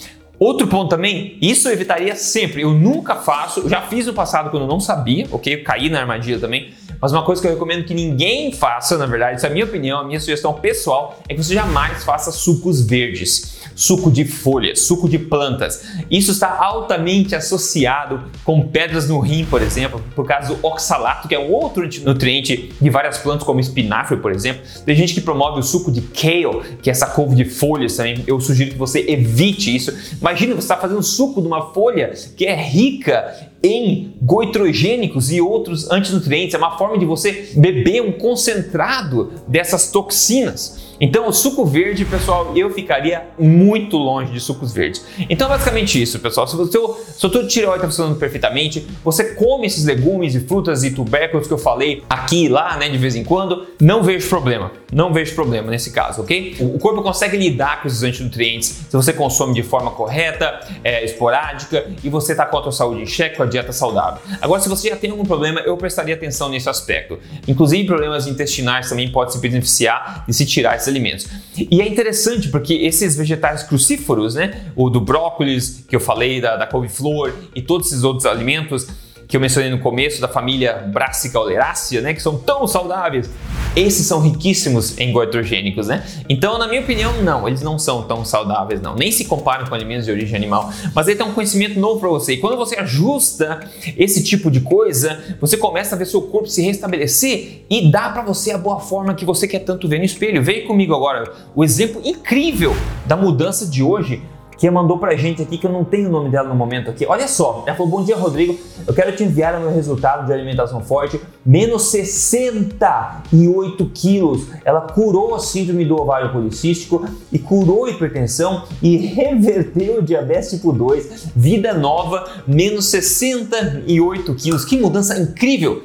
Outro 0.44 0.66
ponto 0.66 0.90
também, 0.90 1.38
isso 1.40 1.68
eu 1.68 1.72
evitaria 1.72 2.14
sempre. 2.14 2.60
Eu 2.60 2.74
nunca 2.74 3.14
faço, 3.14 3.66
já 3.66 3.80
fiz 3.80 4.06
no 4.06 4.12
passado 4.12 4.50
quando 4.50 4.64
eu 4.64 4.68
não 4.68 4.78
sabia, 4.78 5.26
ok? 5.32 5.54
Eu 5.54 5.64
caí 5.64 5.88
na 5.88 6.00
armadilha 6.00 6.38
também. 6.38 6.68
Mas 7.00 7.12
uma 7.12 7.24
coisa 7.24 7.40
que 7.40 7.48
eu 7.48 7.52
recomendo 7.52 7.84
que 7.84 7.94
ninguém 7.94 8.52
faça, 8.52 8.96
na 8.96 9.06
verdade, 9.06 9.36
isso 9.36 9.46
é 9.46 9.48
a 9.48 9.52
minha 9.52 9.64
opinião, 9.64 10.00
a 10.00 10.04
minha 10.04 10.20
sugestão 10.20 10.54
pessoal, 10.54 11.18
é 11.28 11.34
que 11.34 11.42
você 11.42 11.54
jamais 11.54 12.04
faça 12.04 12.30
sucos 12.30 12.80
verdes 12.80 13.54
suco 13.74 14.10
de 14.10 14.24
folhas, 14.24 14.80
suco 14.80 15.08
de 15.08 15.18
plantas. 15.18 15.84
Isso 16.10 16.30
está 16.30 16.58
altamente 16.58 17.34
associado 17.34 18.24
com 18.44 18.68
pedras 18.68 19.08
no 19.08 19.18
rim, 19.18 19.44
por 19.44 19.60
exemplo, 19.62 20.02
por 20.14 20.26
causa 20.26 20.54
do 20.54 20.66
oxalato, 20.66 21.28
que 21.28 21.34
é 21.34 21.38
um 21.38 21.50
outro 21.50 21.88
nutriente 22.02 22.72
de 22.80 22.90
várias 22.90 23.18
plantas, 23.18 23.44
como 23.44 23.60
espinafre, 23.60 24.16
por 24.16 24.32
exemplo. 24.32 24.62
Tem 24.84 24.94
gente 24.94 25.14
que 25.14 25.20
promove 25.20 25.60
o 25.60 25.62
suco 25.62 25.90
de 25.90 26.00
kale, 26.00 26.78
que 26.82 26.88
é 26.88 26.92
essa 26.92 27.06
couve 27.06 27.34
de 27.34 27.44
folhas 27.44 27.96
também. 27.96 28.22
Eu 28.26 28.40
sugiro 28.40 28.70
que 28.70 28.78
você 28.78 29.04
evite 29.08 29.74
isso. 29.74 29.92
Imagina 30.20 30.54
você 30.54 30.60
está 30.60 30.76
fazendo 30.76 31.02
suco 31.02 31.40
de 31.40 31.46
uma 31.46 31.72
folha 31.72 32.12
que 32.36 32.46
é 32.46 32.54
rica 32.54 33.52
em 33.64 34.12
goitrogênicos 34.21 35.33
e 35.33 35.40
outros 35.40 35.90
antinutrientes. 35.90 36.54
É 36.54 36.59
uma 36.59 36.76
forma 36.76 36.99
de 36.99 37.06
você 37.06 37.49
beber 37.56 38.02
um 38.02 38.12
concentrado 38.12 39.33
dessas 39.49 39.90
toxinas. 39.90 40.93
Então, 41.00 41.28
o 41.28 41.32
suco 41.32 41.64
verde, 41.64 42.04
pessoal, 42.04 42.52
eu 42.56 42.70
ficaria 42.70 43.24
muito 43.38 43.96
longe 43.96 44.32
de 44.32 44.40
sucos 44.40 44.72
verdes. 44.72 45.04
Então, 45.28 45.48
basicamente 45.48 46.00
isso, 46.00 46.18
pessoal. 46.18 46.46
Se 46.46 46.56
o 46.56 46.66
seu, 46.66 46.98
seu 47.16 47.48
tireoide 47.48 47.78
está 47.78 47.88
funcionando 47.88 48.18
perfeitamente, 48.18 48.86
você 49.02 49.34
come 49.34 49.66
esses 49.66 49.84
legumes 49.84 50.34
e 50.34 50.40
frutas 50.40 50.84
e 50.84 50.90
tubérculos 50.90 51.46
que 51.46 51.52
eu 51.52 51.58
falei 51.58 52.02
aqui 52.08 52.44
e 52.44 52.48
lá, 52.48 52.76
né, 52.76 52.88
de 52.88 52.98
vez 52.98 53.16
em 53.16 53.24
quando, 53.24 53.66
não 53.80 54.02
vejo 54.02 54.28
problema. 54.28 54.72
Não 54.92 55.12
vejo 55.12 55.34
problema 55.34 55.70
nesse 55.70 55.90
caso, 55.90 56.22
ok? 56.22 56.56
O 56.60 56.78
corpo 56.78 57.02
consegue 57.02 57.36
lidar 57.36 57.82
com 57.82 57.88
esses 57.88 58.02
antinutrientes 58.02 58.84
se 58.88 58.96
você 58.96 59.12
consome 59.12 59.54
de 59.54 59.62
forma 59.62 59.90
correta, 59.90 60.60
é, 60.82 61.04
esporádica 61.04 61.86
e 62.02 62.08
você 62.08 62.32
está 62.32 62.46
com 62.46 62.58
a 62.58 62.62
sua 62.62 62.72
saúde 62.72 63.02
em 63.02 63.06
xeque, 63.06 63.36
com 63.36 63.42
a 63.42 63.46
dieta 63.46 63.72
saudável. 63.72 64.20
Agora, 64.40 64.60
se 64.60 64.68
você 64.68 64.88
já 64.88 64.96
tem 64.96 65.10
algum 65.10 65.24
problema, 65.24 65.60
eu 65.60 65.76
prestaria 65.76 66.14
atenção 66.14 66.48
nesse 66.48 66.68
aspecto. 66.68 67.18
Inclusive, 67.48 67.84
problemas 67.84 68.26
intestinais 68.26 68.88
também 68.88 69.10
podem 69.10 69.32
se 69.32 69.40
beneficiar 69.40 70.24
de 70.26 70.32
se 70.32 70.46
tirar 70.46 70.76
alimentos. 70.88 71.26
E 71.56 71.80
é 71.80 71.88
interessante 71.88 72.48
porque 72.48 72.74
esses 72.74 73.16
vegetais 73.16 73.62
crucíferos, 73.62 74.34
né, 74.34 74.66
o 74.76 74.90
do 74.90 75.00
brócolis 75.00 75.84
que 75.88 75.94
eu 75.94 76.00
falei, 76.00 76.40
da, 76.40 76.56
da 76.56 76.66
couve-flor 76.66 77.32
e 77.54 77.62
todos 77.62 77.88
esses 77.88 78.04
outros 78.04 78.26
alimentos 78.26 78.86
que 79.26 79.36
eu 79.36 79.40
mencionei 79.40 79.70
no 79.70 79.78
começo 79.78 80.20
da 80.20 80.28
família 80.28 80.74
Brassica 80.74 81.38
oleracea, 81.38 82.00
né, 82.00 82.14
que 82.14 82.22
são 82.22 82.38
tão 82.38 82.66
saudáveis, 82.66 83.30
esses 83.76 84.06
são 84.06 84.20
riquíssimos 84.20 84.98
em 84.98 85.12
goitrogênicos, 85.12 85.88
né? 85.88 86.06
Então, 86.28 86.58
na 86.58 86.68
minha 86.68 86.80
opinião, 86.80 87.22
não, 87.22 87.46
eles 87.48 87.62
não 87.62 87.78
são 87.78 88.02
tão 88.02 88.24
saudáveis, 88.24 88.80
não. 88.80 88.94
Nem 88.94 89.10
se 89.10 89.24
comparam 89.24 89.66
com 89.66 89.74
alimentos 89.74 90.04
de 90.04 90.12
origem 90.12 90.36
animal. 90.36 90.72
Mas 90.94 91.08
aí 91.08 91.16
tem 91.16 91.26
um 91.26 91.32
conhecimento 91.32 91.78
novo 91.78 92.00
para 92.00 92.08
você. 92.08 92.34
E 92.34 92.36
quando 92.36 92.56
você 92.56 92.76
ajusta 92.76 93.60
esse 93.96 94.22
tipo 94.22 94.50
de 94.50 94.60
coisa, 94.60 95.22
você 95.40 95.56
começa 95.56 95.94
a 95.94 95.98
ver 95.98 96.06
seu 96.06 96.22
corpo 96.22 96.48
se 96.48 96.62
restabelecer 96.62 97.64
e 97.68 97.90
dá 97.90 98.10
para 98.10 98.22
você 98.22 98.52
a 98.52 98.58
boa 98.58 98.78
forma 98.78 99.14
que 99.14 99.24
você 99.24 99.48
quer 99.48 99.60
tanto 99.60 99.88
ver 99.88 99.98
no 99.98 100.04
espelho. 100.04 100.42
Vem 100.42 100.66
comigo 100.66 100.94
agora 100.94 101.32
o 101.54 101.64
exemplo 101.64 102.00
incrível 102.04 102.74
da 103.06 103.16
mudança 103.16 103.66
de 103.66 103.82
hoje 103.82 104.22
que 104.56 104.70
mandou 104.70 104.99
pra 104.99 105.16
gente 105.16 105.42
aqui, 105.42 105.58
que 105.58 105.66
eu 105.66 105.73
não 105.73 105.84
tenho 105.84 106.08
o 106.08 106.12
nome 106.12 106.30
dela 106.30 106.49
no 106.49 106.54
momento 106.54 106.90
aqui. 106.90 107.06
Olha 107.06 107.28
só, 107.28 107.64
ela 107.66 107.76
falou: 107.76 107.90
Bom 107.90 108.04
dia, 108.04 108.16
Rodrigo. 108.16 108.58
Eu 108.87 108.92
quero 108.92 109.16
te 109.16 109.25
enviar 109.25 109.54
o 109.54 109.61
meu 109.61 109.73
resultado 109.73 110.26
de 110.26 110.32
alimentação 110.32 110.82
forte, 110.82 111.20
menos 111.44 111.90
68 111.90 113.90
quilos. 113.94 114.46
Ela 114.64 114.82
curou 114.82 115.34
a 115.34 115.38
síndrome 115.38 115.84
do 115.84 116.00
ovário 116.00 116.30
policístico 116.30 117.06
e 117.32 117.38
curou 117.38 117.87
a 117.87 117.90
hipertensão 117.90 118.64
e 118.82 118.96
reverteu 118.96 120.00
o 120.00 120.02
diabetes 120.02 120.50
tipo 120.50 120.73
2. 120.73 121.28
Vida 121.34 121.73
nova, 121.73 122.25
menos 122.46 122.87
68 122.87 124.34
quilos. 124.34 124.64
Que 124.64 124.76
mudança 124.76 125.18
incrível! 125.18 125.82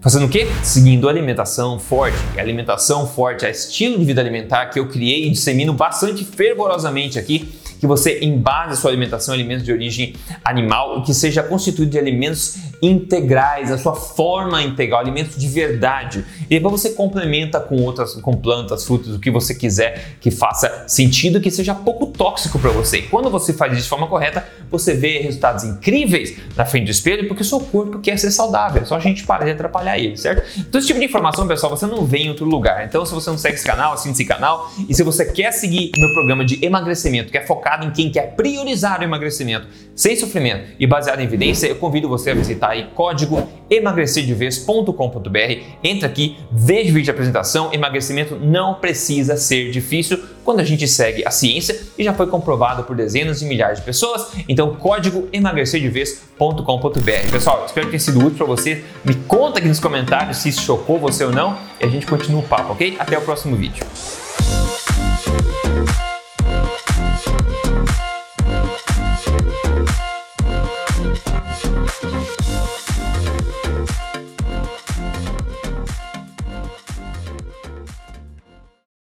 Fazendo 0.00 0.26
o 0.26 0.28
quê? 0.28 0.46
Seguindo 0.62 1.08
alimentação 1.08 1.76
forte. 1.76 2.16
E 2.36 2.40
alimentação 2.40 3.04
forte 3.04 3.44
é 3.44 3.50
estilo 3.50 3.98
de 3.98 4.04
vida 4.04 4.20
alimentar 4.20 4.66
que 4.66 4.78
eu 4.78 4.88
criei 4.88 5.26
e 5.26 5.30
dissemino 5.30 5.72
bastante 5.72 6.24
fervorosamente 6.24 7.18
aqui 7.18 7.52
que 7.78 7.86
você 7.86 8.20
embase 8.24 8.80
sua 8.80 8.90
alimentação 8.90 9.34
em 9.34 9.38
alimentos 9.38 9.64
de 9.64 9.72
origem 9.72 10.14
animal, 10.44 11.02
que 11.02 11.14
seja 11.14 11.42
constituído 11.42 11.92
de 11.92 11.98
alimentos 11.98 12.58
integrais, 12.82 13.70
a 13.70 13.78
sua 13.78 13.94
forma 13.94 14.62
integral, 14.62 15.00
alimentos 15.00 15.36
de 15.36 15.46
verdade. 15.48 16.24
E 16.42 16.54
depois 16.56 16.80
você 16.80 16.90
complementa 16.90 17.60
com 17.60 17.76
outras, 17.82 18.14
com 18.14 18.34
plantas, 18.34 18.84
frutas, 18.84 19.14
o 19.14 19.18
que 19.18 19.30
você 19.30 19.54
quiser 19.54 20.16
que 20.20 20.30
faça 20.30 20.84
sentido, 20.88 21.40
que 21.40 21.50
seja 21.50 21.74
pouco 21.74 22.06
tóxico 22.06 22.58
para 22.58 22.70
você. 22.70 22.98
E 22.98 23.02
quando 23.02 23.30
você 23.30 23.52
faz 23.52 23.72
isso 23.72 23.82
de 23.82 23.88
forma 23.88 24.06
correta, 24.06 24.44
você 24.70 24.94
vê 24.94 25.18
resultados 25.18 25.64
incríveis 25.64 26.36
na 26.56 26.64
frente 26.64 26.86
do 26.86 26.90
espelho, 26.90 27.28
porque 27.28 27.42
o 27.42 27.44
seu 27.44 27.60
corpo 27.60 28.00
quer 28.00 28.18
ser 28.18 28.30
saudável. 28.30 28.82
É 28.82 28.84
só 28.84 28.96
a 28.96 29.00
gente 29.00 29.24
parar 29.24 29.44
de 29.44 29.52
atrapalhar 29.52 29.98
ele, 29.98 30.16
certo? 30.16 30.42
Então, 30.58 30.78
esse 30.78 30.88
tipo 30.88 30.98
de 30.98 31.06
informação, 31.06 31.46
pessoal, 31.46 31.76
você 31.76 31.86
não 31.86 32.04
vê 32.04 32.18
em 32.18 32.28
outro 32.28 32.44
lugar. 32.44 32.84
Então, 32.84 33.04
se 33.04 33.14
você 33.14 33.30
não 33.30 33.38
segue 33.38 33.54
esse 33.54 33.66
canal, 33.66 33.92
assine 33.92 34.12
esse 34.12 34.24
canal. 34.24 34.70
E 34.88 34.94
se 34.94 35.02
você 35.02 35.24
quer 35.24 35.52
seguir 35.52 35.90
meu 35.96 36.12
programa 36.12 36.44
de 36.44 36.64
emagrecimento, 36.64 37.30
quer 37.30 37.46
focar 37.46 37.68
focado 37.68 37.84
em 37.84 37.90
quem 37.90 38.10
quer 38.10 38.34
priorizar 38.34 39.00
o 39.00 39.04
emagrecimento 39.04 39.66
sem 39.94 40.16
sofrimento 40.16 40.70
e 40.78 40.86
baseado 40.86 41.20
em 41.20 41.24
evidência, 41.24 41.66
eu 41.66 41.76
convido 41.76 42.08
você 42.08 42.30
a 42.30 42.34
visitar 42.34 42.67
aí 42.68 42.88
código 42.94 43.48
emagrecerdeves.com.br. 43.70 45.62
Entra 45.82 46.08
aqui, 46.08 46.38
veja 46.50 46.90
o 46.90 46.94
vídeo 46.94 47.02
de 47.02 47.10
apresentação. 47.10 47.72
Emagrecimento 47.72 48.36
não 48.36 48.74
precisa 48.74 49.36
ser 49.36 49.70
difícil 49.70 50.18
quando 50.44 50.60
a 50.60 50.64
gente 50.64 50.88
segue 50.88 51.26
a 51.26 51.30
ciência 51.30 51.78
e 51.98 52.04
já 52.04 52.14
foi 52.14 52.26
comprovado 52.26 52.84
por 52.84 52.96
dezenas 52.96 53.40
de 53.40 53.46
milhares 53.46 53.78
de 53.78 53.84
pessoas. 53.84 54.28
Então, 54.48 54.74
código 54.76 55.28
emagrecerdeves.com.br. 55.32 57.30
Pessoal, 57.30 57.64
espero 57.66 57.86
que 57.86 57.92
tenha 57.92 58.00
sido 58.00 58.18
útil 58.20 58.38
para 58.38 58.46
você. 58.46 58.84
Me 59.04 59.14
conta 59.14 59.58
aqui 59.58 59.68
nos 59.68 59.80
comentários 59.80 60.38
se 60.38 60.48
isso 60.48 60.62
chocou 60.62 60.98
você 60.98 61.24
ou 61.24 61.32
não 61.32 61.58
e 61.80 61.84
a 61.84 61.88
gente 61.88 62.06
continua 62.06 62.40
o 62.40 62.44
papo, 62.44 62.72
ok? 62.72 62.96
Até 62.98 63.18
o 63.18 63.20
próximo 63.20 63.56
vídeo. 63.56 63.84